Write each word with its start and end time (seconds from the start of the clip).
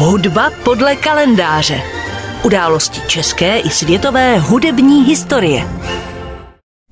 Hudba 0.00 0.50
podle 0.64 0.96
kalendáře. 0.96 1.82
Události 2.44 3.00
české 3.08 3.58
i 3.58 3.70
světové 3.70 4.38
hudební 4.38 5.04
historie. 5.04 5.68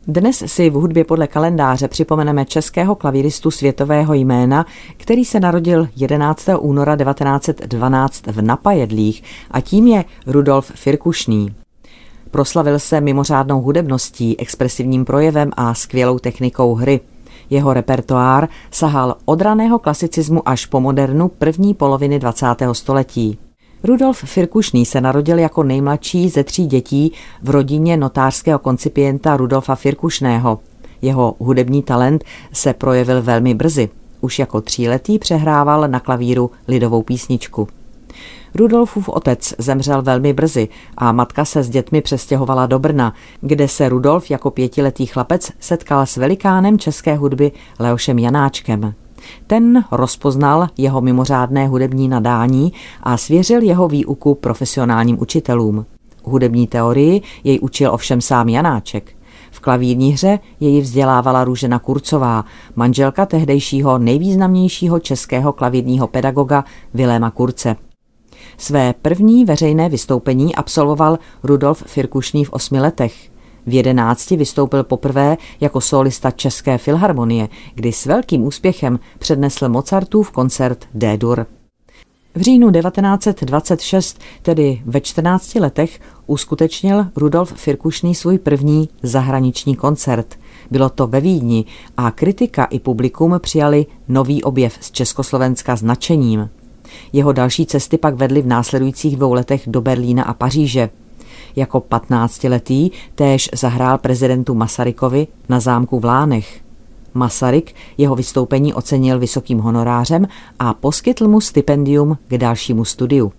Dnes 0.07 0.43
si 0.47 0.71
v 0.71 0.73
hudbě 0.73 1.05
podle 1.05 1.27
kalendáře 1.27 1.89
připomeneme 1.89 2.45
českého 2.45 2.95
klavíristu 2.95 3.51
světového 3.51 4.15
jména, 4.15 4.67
který 4.97 5.25
se 5.25 5.41
narodil 5.41 5.89
11. 5.97 6.49
února 6.59 6.97
1912 6.97 8.27
v 8.27 8.43
Napajedlích 8.43 9.23
a 9.51 9.61
tím 9.61 9.87
je 9.87 10.05
Rudolf 10.27 10.73
Firkušný. 10.75 11.55
Proslavil 12.31 12.79
se 12.79 13.01
mimořádnou 13.01 13.61
hudebností, 13.61 14.41
expresivním 14.41 15.05
projevem 15.05 15.51
a 15.57 15.75
skvělou 15.75 16.19
technikou 16.19 16.75
hry. 16.75 17.01
Jeho 17.51 17.73
repertoár 17.73 18.49
sahal 18.71 19.17
od 19.25 19.41
raného 19.41 19.79
klasicismu 19.79 20.49
až 20.49 20.67
po 20.67 20.81
modernu 20.81 21.29
první 21.29 21.75
poloviny 21.75 22.19
20. 22.19 22.47
století. 22.73 23.39
Rudolf 23.85 24.19
Firkušný 24.25 24.87
se 24.87 25.01
narodil 25.01 25.39
jako 25.39 25.63
nejmladší 25.63 26.29
ze 26.29 26.45
tří 26.45 26.67
dětí 26.67 27.13
v 27.43 27.51
rodině 27.51 27.97
notářského 27.97 28.59
koncipienta 28.59 29.37
Rudolfa 29.37 29.75
Firkušného. 29.75 30.59
Jeho 31.03 31.35
hudební 31.39 31.83
talent 31.83 32.25
se 32.53 32.75
projevil 32.75 33.23
velmi 33.23 33.55
brzy. 33.55 33.89
Už 34.21 34.39
jako 34.39 34.61
tříletý 34.61 35.19
přehrával 35.19 35.89
na 35.89 36.01
klavíru 36.01 36.51
lidovou 36.69 37.03
písničku. 37.03 37.69
Rudolfův 38.57 39.09
otec 39.09 39.55
zemřel 39.59 40.03
velmi 40.03 40.33
brzy 40.33 40.69
a 40.99 41.13
matka 41.13 41.45
se 41.45 41.63
s 41.63 41.69
dětmi 41.69 42.01
přestěhovala 42.01 42.67
do 42.67 42.79
Brna, 42.79 43.15
kde 43.41 43.69
se 43.69 43.89
Rudolf 43.89 44.31
jako 44.31 44.51
pětiletý 44.51 45.07
chlapec 45.07 45.53
setkal 45.61 46.07
s 46.07 46.17
velikánem 46.17 46.79
české 46.79 47.17
hudby 47.17 47.53
Leošem 47.79 48.19
Janáčkem. 48.19 48.95
Ten 49.47 49.85
rozpoznal 49.93 50.69
jeho 50.79 51.01
mimořádné 51.01 51.69
hudební 51.69 52.09
nadání 52.09 52.73
a 53.03 53.17
svěřil 53.17 53.63
jeho 53.63 53.89
výuku 53.89 54.35
profesionálním 54.35 55.21
učitelům. 55.21 55.87
Hudební 56.25 56.67
teorii 56.67 57.23
jej 57.45 57.59
učil 57.63 57.91
ovšem 57.95 58.21
sám 58.21 58.49
Janáček. 58.49 59.17
V 59.51 59.61
klavírní 59.61 60.13
hře 60.13 60.39
jej 60.61 60.81
vzdělávala 60.81 61.45
Růžena 61.45 61.79
Kurcová, 61.79 62.45
manželka 62.77 63.27
tehdejšího 63.27 63.99
nejvýznamnějšího 63.99 65.01
českého 65.01 65.53
klavírního 65.53 66.07
pedagoga 66.07 66.65
Viléma 66.95 67.31
Kurce. 67.31 67.77
Své 68.59 68.95
první 69.03 69.45
veřejné 69.45 69.89
vystoupení 69.89 70.55
absolvoval 70.55 71.19
Rudolf 71.43 71.83
Firkušný 71.87 72.45
v 72.45 72.53
osmi 72.53 72.81
letech. 72.81 73.31
V 73.67 73.75
jedenácti 73.75 74.37
vystoupil 74.37 74.85
poprvé 74.85 75.37
jako 75.61 75.81
solista 75.81 76.31
České 76.31 76.79
filharmonie, 76.79 77.49
kdy 77.75 77.93
s 77.93 78.07
velkým 78.07 78.43
úspěchem 78.43 78.99
přednesl 79.19 79.69
Mozartův 79.69 80.31
koncert 80.31 80.87
D-dur. 80.95 81.47
V 82.35 82.41
říjnu 82.41 82.71
1926, 82.73 84.21
tedy 84.43 84.83
ve 84.85 85.01
14 85.01 85.55
letech, 85.55 86.01
uskutečnil 86.27 87.07
Rudolf 87.17 87.53
Firkušný 87.53 88.15
svůj 88.15 88.39
první 88.39 88.89
zahraniční 89.03 89.77
koncert. 89.77 90.39
Bylo 90.71 90.89
to 90.89 91.07
ve 91.07 91.21
Vídni 91.21 91.65
a 91.97 92.11
kritika 92.11 92.65
i 92.65 92.79
publikum 92.79 93.35
přijali 93.39 93.87
nový 94.09 94.43
objev 94.43 94.79
z 94.81 94.91
Československa 94.91 95.77
značením. 95.77 96.51
Jeho 97.13 97.33
další 97.33 97.67
cesty 97.67 97.99
pak 97.99 98.15
vedly 98.15 98.43
v 98.43 98.47
následujících 98.47 99.17
dvou 99.17 99.33
letech 99.33 99.63
do 99.67 99.81
Berlína 99.81 100.23
a 100.23 100.35
Paříže. 100.35 100.91
Jako 101.57 101.79
15-letý 101.79 102.91
též 103.15 103.51
zahrál 103.55 103.99
prezidentu 103.99 104.55
Masarykovi 104.55 105.27
na 105.49 105.61
zámku 105.61 106.01
v 106.01 106.05
Lánech. 106.05 106.61
Masaryk 107.15 107.75
jeho 107.99 108.15
vystoupení 108.17 108.75
ocenil 108.75 109.19
vysokým 109.19 109.59
honorářem 109.59 110.29
a 110.59 110.75
poskytl 110.75 111.29
mu 111.29 111.41
stipendium 111.41 112.19
k 112.29 112.39
dalšímu 112.39 112.85
studiu. 112.85 113.33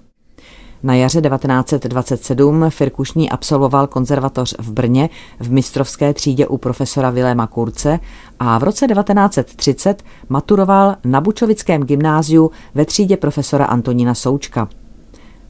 Na 0.83 0.93
jaře 0.93 1.21
1927 1.21 2.65
Firkušní 2.69 3.29
absolvoval 3.29 3.87
konzervatoř 3.87 4.55
v 4.59 4.71
Brně 4.71 5.09
v 5.39 5.51
mistrovské 5.51 6.13
třídě 6.13 6.47
u 6.47 6.57
profesora 6.57 7.09
Viléma 7.09 7.47
Kurce 7.47 7.99
a 8.39 8.57
v 8.57 8.63
roce 8.63 8.87
1930 8.87 10.03
maturoval 10.29 10.95
na 11.05 11.21
Bučovickém 11.21 11.83
gymnáziu 11.83 12.51
ve 12.75 12.85
třídě 12.85 13.17
profesora 13.17 13.65
Antonína 13.65 14.13
Součka. 14.13 14.67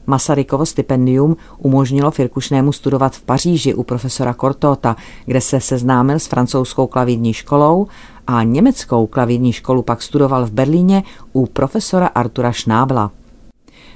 Masarykovo 0.06 0.66
stipendium 0.66 1.36
umožnilo 1.58 2.10
Firkušnému 2.10 2.72
studovat 2.72 3.16
v 3.16 3.22
Paříži 3.22 3.74
u 3.74 3.82
profesora 3.82 4.34
Kortota, 4.34 4.96
kde 5.26 5.40
se 5.40 5.60
seznámil 5.60 6.18
s 6.18 6.26
francouzskou 6.26 6.86
klavírní 6.86 7.32
školou 7.32 7.86
a 8.26 8.42
německou 8.42 9.06
klavírní 9.06 9.52
školu 9.52 9.82
pak 9.82 10.02
studoval 10.02 10.46
v 10.46 10.50
Berlíně 10.50 11.02
u 11.32 11.46
profesora 11.46 12.06
Artura 12.06 12.52
Šnábla. 12.52 13.10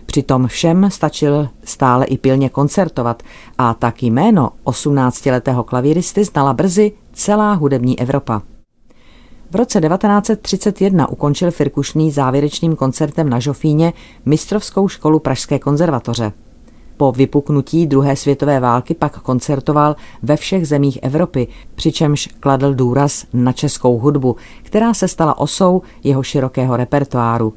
Přitom 0.07 0.47
všem 0.47 0.91
stačil 0.91 1.49
stále 1.65 2.05
i 2.05 2.19
pilně 2.19 2.49
koncertovat 2.49 3.23
a 3.59 3.75
tak 3.75 4.03
jméno 4.03 4.51
18-letého 4.65 5.65
klavíristy 5.65 6.25
znala 6.25 6.53
brzy 6.53 6.93
celá 7.13 7.53
hudební 7.53 8.01
Evropa. 8.01 8.43
V 9.51 9.57
roce 9.57 9.81
1931 9.81 11.09
ukončil 11.09 11.51
Firkušný 11.51 12.11
závěrečným 12.11 12.77
koncertem 12.77 13.29
na 13.29 13.39
Žofíně 13.41 13.93
mistrovskou 14.27 14.89
školu 14.89 15.19
Pražské 15.19 15.59
konzervatoře. 15.59 16.33
Po 16.97 17.13
vypuknutí 17.13 17.87
druhé 17.87 18.17
světové 18.17 18.61
války 18.61 18.95
pak 18.95 19.21
koncertoval 19.21 19.97
ve 20.23 20.37
všech 20.37 20.69
zemích 20.69 20.99
Evropy, 21.03 21.49
přičemž 21.75 22.29
kladl 22.41 22.75
důraz 22.75 23.27
na 23.33 23.53
českou 23.53 23.99
hudbu, 23.99 24.37
která 24.63 24.95
se 24.95 25.09
stala 25.09 25.39
osou 25.39 25.83
jeho 26.05 26.23
širokého 26.23 26.77
repertoáru. 26.77 27.55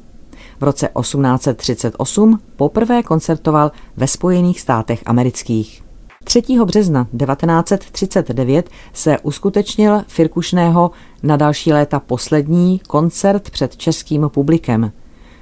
V 0.60 0.62
roce 0.62 0.88
1838 1.00 2.40
poprvé 2.56 3.02
koncertoval 3.02 3.72
ve 3.96 4.06
Spojených 4.06 4.60
státech 4.60 5.02
amerických. 5.06 5.82
3. 6.24 6.42
března 6.64 7.04
1939 7.04 8.70
se 8.92 9.18
uskutečnil 9.18 10.02
Firkušného 10.08 10.90
na 11.22 11.36
další 11.36 11.72
léta 11.72 12.00
poslední 12.00 12.78
koncert 12.78 13.50
před 13.50 13.76
českým 13.76 14.28
publikem. 14.28 14.92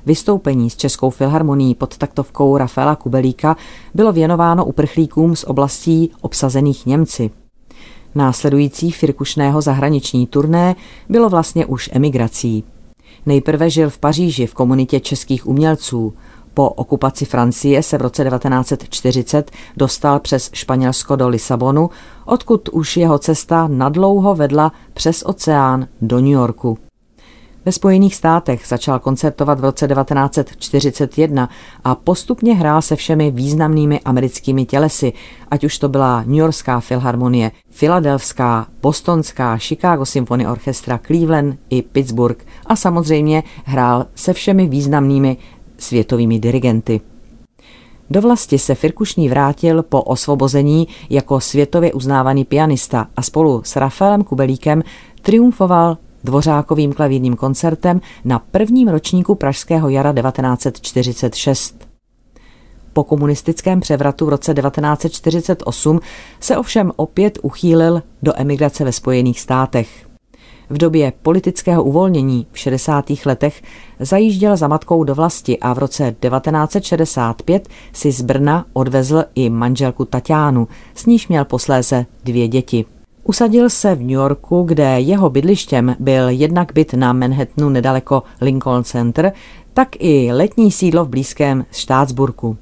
Vystoupení 0.07 0.71
s 0.71 0.77
Českou 0.77 1.11
filharmonií 1.11 1.75
pod 1.75 1.99
taktovkou 1.99 2.57
Rafaela 2.57 2.97
Kubelíka 2.97 3.57
bylo 3.95 4.13
věnováno 4.13 4.65
uprchlíkům 4.65 5.37
z 5.37 5.45
oblastí 5.45 6.11
obsazených 6.21 6.87
Němci. 6.87 7.31
Následující 8.15 8.91
Firkušného 8.91 9.61
zahraniční 9.61 10.27
turné 10.27 10.77
bylo 11.09 11.29
vlastně 11.29 11.67
už 11.67 11.91
emigrací. 11.93 12.65
Nejprve 13.27 13.71
žil 13.71 13.91
v 13.91 13.99
Paříži 13.99 14.47
v 14.47 14.55
komunitě 14.55 15.01
českých 15.01 15.47
umělců. 15.47 16.15
Po 16.55 16.71
okupaci 16.71 17.25
Francie 17.25 17.83
se 17.83 17.99
v 17.99 18.03
roce 18.03 18.25
1940 18.25 19.51
dostal 19.77 20.21
přes 20.21 20.51
Španělsko 20.53 21.17
do 21.17 21.29
Lisabonu, 21.29 21.91
odkud 22.25 22.69
už 22.69 22.97
jeho 22.97 23.19
cesta 23.19 23.69
nadlouho 23.69 24.35
vedla 24.35 24.73
přes 24.93 25.23
oceán 25.27 25.89
do 26.01 26.17
New 26.17 26.33
Yorku. 26.33 26.79
Ve 27.67 27.73
Spojených 27.73 28.15
státech 28.15 28.63
začal 28.67 28.99
koncertovat 28.99 29.61
v 29.61 29.65
roce 29.65 29.89
1941 29.89 31.49
a 31.85 31.95
postupně 31.95 32.55
hrál 32.55 32.83
se 32.83 32.97
všemi 32.97 33.31
významnými 33.31 34.01
americkými 34.01 34.65
tělesy, 34.65 35.13
ať 35.51 35.65
už 35.65 35.79
to 35.79 35.89
byla 35.89 36.23
New 36.23 36.37
Yorkská 36.37 36.81
filharmonie, 36.81 37.51
Filadelfská, 37.71 38.67
Bostonská, 38.83 39.59
Chicago 39.59 40.07
Symphony 40.07 40.47
Orchestra, 40.47 41.01
Cleveland 41.07 41.59
i 41.71 41.83
Pittsburgh 41.83 42.45
a 42.67 42.77
samozřejmě 42.77 43.43
hrál 43.65 44.07
se 44.15 44.33
všemi 44.33 44.67
významnými 44.67 45.37
světovými 45.79 46.39
dirigenty. 46.39 47.01
Do 48.11 48.21
vlasti 48.21 48.59
se 48.59 48.75
Firkušný 48.75 49.29
vrátil 49.29 49.83
po 49.83 50.03
osvobození 50.03 50.89
jako 51.11 51.41
světově 51.41 51.93
uznávaný 51.93 52.45
pianista 52.45 53.07
a 53.17 53.23
spolu 53.23 53.63
s 53.65 53.77
Rafaelem 53.77 54.25
Kubelíkem 54.25 54.83
triumfoval 55.23 55.99
dvořákovým 56.25 56.93
klavírním 56.93 57.37
koncertem 57.37 58.01
na 58.25 58.39
prvním 58.39 58.89
ročníku 58.89 59.35
Pražského 59.35 59.89
jara 59.89 60.13
1946. 60.13 61.89
Po 62.93 63.05
komunistickém 63.05 63.81
převratu 63.81 64.27
v 64.27 64.29
roce 64.29 64.55
1948 64.55 66.01
se 66.41 66.57
ovšem 66.57 66.93
opět 66.97 67.39
uchýlil 67.43 68.03
do 68.23 68.33
emigrace 68.37 68.85
ve 68.85 68.93
Spojených 68.93 69.41
státech. 69.41 70.07
V 70.71 70.79
době 70.79 71.13
politického 71.23 71.85
uvolnění 71.85 72.47
v 72.53 72.59
60. 72.59 73.05
letech 73.27 73.63
zajížděl 74.01 74.57
za 74.57 74.69
matkou 74.69 75.05
do 75.05 75.15
vlasti 75.15 75.59
a 75.59 75.73
v 75.73 75.79
roce 75.79 76.17
1965 76.21 77.69
si 77.93 78.13
z 78.13 78.23
Brna 78.23 78.67
odvezl 78.73 79.25
i 79.35 79.51
manželku 79.51 80.05
Tatiánu, 80.05 80.69
s 80.95 81.07
níž 81.07 81.29
měl 81.29 81.45
posléze 81.45 82.07
dvě 82.25 82.49
děti. 82.49 82.85
Usadil 83.27 83.71
se 83.71 83.95
v 83.95 84.01
New 84.01 84.11
Yorku, 84.11 84.63
kde 84.63 85.01
jeho 85.01 85.31
bydlištěm 85.31 85.97
byl 85.99 86.29
jednak 86.29 86.73
byt 86.73 86.95
na 86.95 87.13
Manhattanu 87.13 87.69
nedaleko 87.69 88.23
Lincoln 88.41 88.85
Center, 88.85 89.33
tak 89.75 89.89
i 89.99 90.33
letní 90.33 90.73
sídlo 90.73 91.05
v 91.05 91.09
blízkém 91.09 91.65
Štátsburku. 91.73 92.57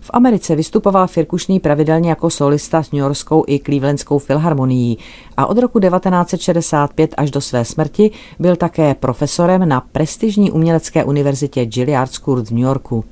V 0.00 0.10
Americe 0.12 0.56
vystupoval 0.56 1.06
Firkušný 1.06 1.60
pravidelně 1.60 2.08
jako 2.08 2.30
solista 2.30 2.82
s 2.82 2.92
New 2.92 3.00
Yorkskou 3.00 3.44
i 3.46 3.58
Clevelandskou 3.58 4.18
filharmonií 4.18 4.98
a 5.36 5.46
od 5.46 5.58
roku 5.58 5.80
1965 5.80 7.14
až 7.16 7.30
do 7.30 7.40
své 7.40 7.64
smrti 7.64 8.10
byl 8.38 8.56
také 8.56 8.94
profesorem 8.94 9.68
na 9.68 9.80
prestižní 9.80 10.50
umělecké 10.50 11.04
univerzitě 11.04 11.68
Juilliard 11.72 12.12
School 12.12 12.42
v 12.42 12.50
New 12.50 12.64
Yorku. 12.64 13.04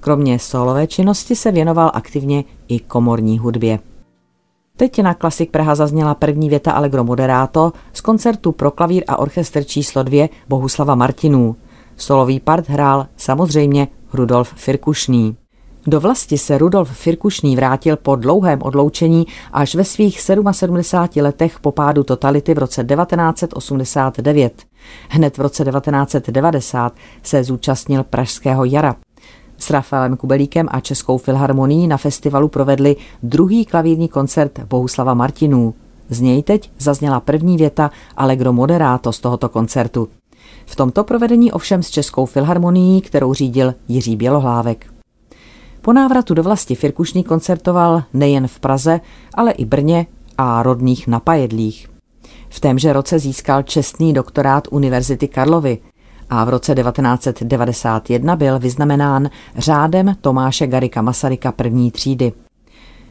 Kromě 0.00 0.38
solové 0.38 0.86
činnosti 0.86 1.36
se 1.36 1.52
věnoval 1.52 1.90
aktivně 1.94 2.44
i 2.68 2.78
komorní 2.78 3.38
hudbě. 3.38 3.78
Teď 4.80 5.02
na 5.02 5.14
Klasik 5.14 5.50
Praha 5.50 5.74
zazněla 5.74 6.14
první 6.14 6.48
věta 6.48 6.72
Allegro 6.72 7.04
Moderato 7.04 7.72
z 7.92 8.00
koncertu 8.00 8.52
pro 8.52 8.70
klavír 8.70 9.04
a 9.08 9.18
orchestr 9.18 9.64
číslo 9.64 10.02
2 10.02 10.28
Bohuslava 10.48 10.94
Martinů. 10.94 11.56
Solový 11.96 12.40
part 12.40 12.68
hrál 12.68 13.06
samozřejmě 13.16 13.88
Rudolf 14.12 14.52
Firkušný. 14.56 15.36
Do 15.86 16.00
vlasti 16.00 16.38
se 16.38 16.58
Rudolf 16.58 16.90
Firkušný 16.92 17.56
vrátil 17.56 17.96
po 17.96 18.16
dlouhém 18.16 18.62
odloučení 18.62 19.26
až 19.52 19.74
ve 19.74 19.84
svých 19.84 20.20
77 20.20 21.24
letech 21.24 21.60
po 21.60 21.72
pádu 21.72 22.04
totality 22.04 22.54
v 22.54 22.58
roce 22.58 22.84
1989. 22.84 24.62
Hned 25.08 25.38
v 25.38 25.40
roce 25.40 25.64
1990 25.64 26.92
se 27.22 27.44
zúčastnil 27.44 28.04
Pražského 28.04 28.64
jara. 28.64 28.96
S 29.60 29.70
Rafaelem 29.70 30.16
Kubelíkem 30.16 30.68
a 30.70 30.80
Českou 30.80 31.18
filharmonií 31.18 31.88
na 31.88 31.96
festivalu 31.96 32.48
provedli 32.48 32.96
druhý 33.22 33.64
klavírní 33.64 34.08
koncert 34.08 34.60
Bohuslava 34.68 35.14
Martinů. 35.14 35.74
Z 36.08 36.20
něj 36.20 36.42
teď 36.42 36.70
zazněla 36.78 37.20
první 37.20 37.56
věta 37.56 37.90
Allegro 38.16 38.52
Moderato 38.52 39.12
z 39.12 39.20
tohoto 39.20 39.48
koncertu. 39.48 40.08
V 40.66 40.76
tomto 40.76 41.04
provedení 41.04 41.52
ovšem 41.52 41.82
s 41.82 41.90
Českou 41.90 42.26
filharmonií, 42.26 43.00
kterou 43.00 43.34
řídil 43.34 43.74
Jiří 43.88 44.16
Bělohlávek. 44.16 44.86
Po 45.80 45.92
návratu 45.92 46.34
do 46.34 46.42
vlasti 46.42 46.74
Firkušný 46.74 47.24
koncertoval 47.24 48.02
nejen 48.14 48.48
v 48.48 48.60
Praze, 48.60 49.00
ale 49.34 49.52
i 49.52 49.64
Brně 49.64 50.06
a 50.38 50.62
rodných 50.62 51.06
Napajedlích. 51.06 51.90
V 52.48 52.60
témže 52.60 52.92
roce 52.92 53.18
získal 53.18 53.62
čestný 53.62 54.12
doktorát 54.12 54.68
Univerzity 54.70 55.28
Karlovy 55.28 55.78
a 56.30 56.44
v 56.44 56.48
roce 56.48 56.74
1991 56.74 58.36
byl 58.36 58.58
vyznamenán 58.58 59.30
řádem 59.56 60.16
Tomáše 60.20 60.66
Garika 60.66 61.02
Masaryka 61.02 61.52
první 61.52 61.90
třídy. 61.90 62.32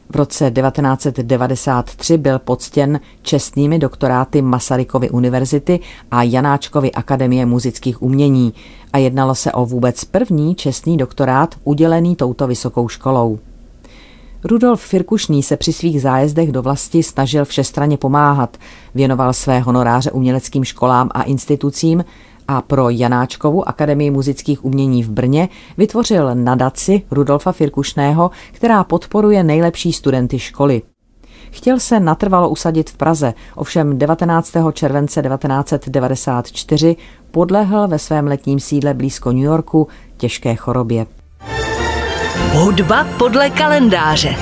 V 0.09 0.15
roce 0.15 0.51
1993 0.51 2.17
byl 2.17 2.39
poctěn 2.39 2.99
čestnými 3.21 3.79
doktoráty 3.79 4.41
Masarykovy 4.41 5.09
univerzity 5.09 5.79
a 6.11 6.23
Janáčkovy 6.23 6.91
akademie 6.91 7.45
muzických 7.45 8.01
umění 8.01 8.53
a 8.93 8.97
jednalo 8.97 9.35
se 9.35 9.51
o 9.51 9.65
vůbec 9.65 10.03
první 10.05 10.55
čestný 10.55 10.97
doktorát 10.97 11.55
udělený 11.63 12.15
touto 12.15 12.47
vysokou 12.47 12.87
školou. 12.87 13.39
Rudolf 14.43 14.81
Firkušný 14.81 15.43
se 15.43 15.57
při 15.57 15.73
svých 15.73 16.01
zájezdech 16.01 16.51
do 16.51 16.61
vlasti 16.61 17.03
snažil 17.03 17.45
všestranně 17.45 17.97
pomáhat, 17.97 18.57
věnoval 18.95 19.33
své 19.33 19.59
honoráře 19.59 20.11
uměleckým 20.11 20.63
školám 20.63 21.09
a 21.11 21.23
institucím 21.23 22.03
a 22.49 22.61
pro 22.61 22.89
Janáčkovu 22.89 23.69
Akademii 23.69 24.11
muzických 24.11 24.65
umění 24.65 25.03
v 25.03 25.09
Brně 25.09 25.49
vytvořil 25.77 26.35
nadaci 26.35 27.01
Rudolfa 27.11 27.51
Firkušného, 27.51 28.31
která 28.51 28.83
podporuje 28.83 29.43
nejlepší 29.43 29.93
studenty 29.93 30.39
školy. 30.39 30.81
Chtěl 31.51 31.79
se 31.79 31.99
natrvalo 31.99 32.49
usadit 32.49 32.89
v 32.89 32.97
Praze, 32.97 33.33
ovšem 33.55 33.97
19. 33.97 34.53
července 34.73 35.21
1994 35.21 36.95
podlehl 37.31 37.87
ve 37.87 37.99
svém 37.99 38.27
letním 38.27 38.59
sídle 38.59 38.93
blízko 38.93 39.31
New 39.31 39.43
Yorku 39.43 39.87
těžké 40.17 40.55
chorobě. 40.55 41.05
Hudba 42.53 43.07
podle 43.17 43.49
kalendáře. 43.49 44.35